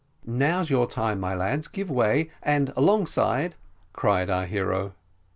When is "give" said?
1.67-1.91